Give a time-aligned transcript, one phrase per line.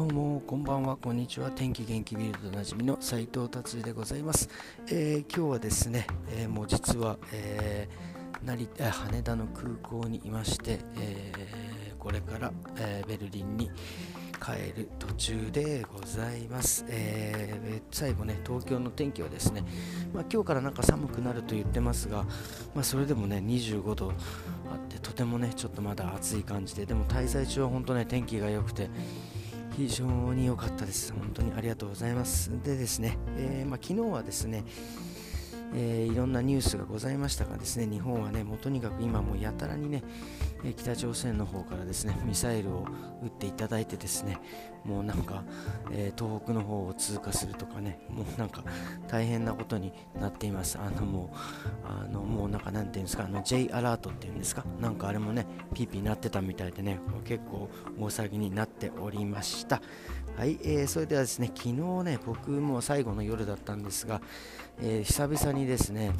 [0.00, 4.48] どうもこんばんはこんにちは天気元気ビルドおなじみの斉藤達也でございます、
[4.88, 13.70] えー、今日はですね、えー、もう実は、えー、成田羽田の空港にいまして、えこれから、えベルリンに
[14.42, 19.64] 帰る途中でございます、え最後ね東京の天気はですね、
[20.14, 22.24] まあ、今日からなんか寒くなると言ってますが、
[22.74, 24.14] まあ、それでもね25度
[24.72, 28.88] あってとてもねちょっとまだ暑い感じででも滞在中は本当ね天気が良くて
[29.76, 31.12] 非常に良かったです。
[31.12, 32.50] 本当にありがとうございます。
[32.62, 34.64] でですね、えー、まあ、昨日はですね、
[35.74, 40.02] えー、いろんなニュースがございましたがですね日本はねもうとにかく今もやたらにね、
[40.64, 42.86] え北朝鮮の方からですねミサイルを
[43.22, 44.38] 撃っていただいてですね
[44.84, 45.44] もうなんか、
[45.92, 48.64] えー、東北の方を通過するとかねもうなんか
[49.08, 50.78] 大変なことになっています。
[50.78, 51.36] あのもう
[51.86, 59.82] あのもうなんかなんていうんですかあの J アラートっていうんですかなんかあれもねピーピーなってたみたいでね結構大騒ぎになっておりました。
[60.36, 61.72] はい、えー、それではですね昨日
[62.04, 64.22] ね僕も最後の夜だったんですが、
[64.80, 66.12] えー、久々ににですね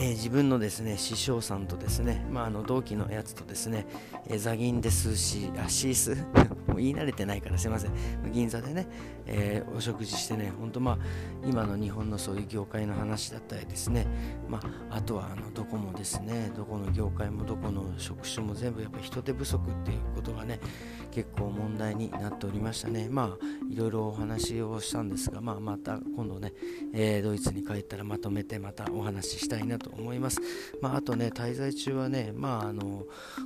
[0.00, 3.86] えー、自分のですね師匠さんとですね、まあ、あの同期のやつとですね、
[4.28, 6.24] えー、ザギンですし、あシース、
[6.78, 7.92] も言い慣れてないからすいません、
[8.32, 8.86] 銀座でね、
[9.26, 10.98] えー、お食事してね、本当、まあ、
[11.46, 14.06] 今の日本のそういう業界の話だったりですね、
[14.48, 20.60] まあ、あとはあのどこもですね、どこの業界もどこの職種も全部やっぱ人手不足っていうことがね、
[21.10, 23.08] 結構問題になっておりましたね。
[23.10, 26.52] まあ、いろいろお話をしたんですが、まあ、また今度ね、
[26.92, 30.40] えドイツに帰ったらまとめてまたお話ししたいなと思います。
[30.80, 33.04] まあ、あとね、滞在中はね、まあ、あの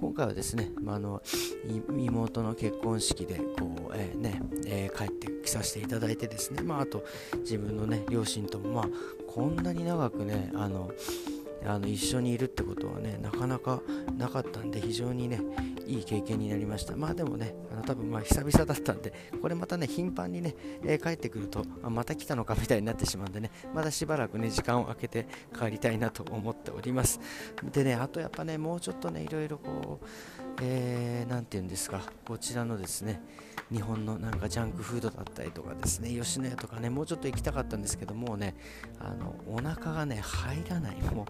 [0.00, 1.22] 今回はですね、まあ、あの
[1.96, 7.04] 妹の結婚式でこう、えー、ねえー、帰ってきさせていただいてですね、まあ、あと
[7.40, 8.84] 自分のね両親とも、まあ、
[9.26, 10.90] こんなに長くねあの
[11.66, 13.80] あの一緒にいるってことはねなかなか
[14.18, 15.40] なかったんで非常にね
[15.86, 16.96] いい経験になりました。
[16.96, 20.54] まあでもねあの多分まあ久々だったんでこれまたね頻繁にね、
[20.84, 25.26] えー、帰ってくるとあまた来たのかみたいになってしまうんでねまだしばらくね時間を空けて
[25.58, 27.20] 帰りたいなと思っております。
[27.72, 30.06] でねあとやっぱねもうちょっとねいろいろこう
[30.62, 33.20] えー、て言うんですかこちらのですね
[33.72, 38.54] 日本のなんかジャンクフードだったりとかですね吉野家とかねもうちょっと行きたかったんですけどもうね
[39.00, 40.96] あのお腹がね入らない。
[41.14, 41.26] もう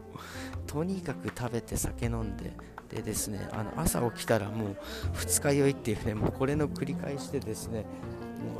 [0.66, 2.52] とにかく食べて酒飲んで
[2.90, 4.76] でですねあの朝起きたらもう
[5.14, 7.86] 二日酔いっていうねもうこれの繰り返しでですねもう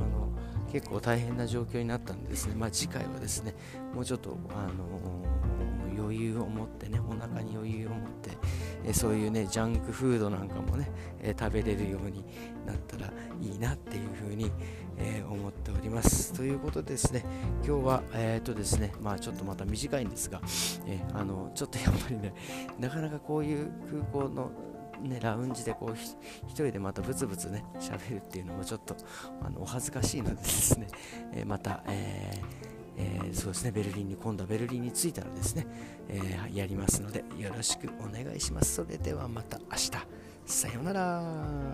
[0.03, 3.55] あの結構大変な状況になったんですね、まあ、次回はですね
[3.95, 5.25] もうちょっと、あの、
[6.05, 8.31] 余裕を持ってねお腹に余裕を持って
[8.85, 12.25] えそういうねジャンクフードなんかもね、え食べれるように
[12.67, 14.53] なったらいいなっていうふうに、
[14.99, 16.33] え思っております。
[16.35, 17.25] ということでですね。
[17.67, 20.41] 今日はえっ、とですねまあちょっとまた短いんですが、
[20.87, 22.35] えあのちょっとやっぱりね
[22.79, 24.51] なかなかこういう空港の
[25.03, 25.95] ね、ラウンジでこう
[26.47, 28.97] 一人でまたブツブツね喋るっていうのもちょっと
[29.43, 30.87] あのお恥ずかしいのでですね、
[31.33, 35.67] えまた、えーえー、そうですね、ベルリンに、今度はベルリンに着いたらですね、
[36.09, 38.75] えー、やりますので、よろしくお願いします。
[38.75, 39.91] それではまた明日、
[40.47, 41.74] さようなら。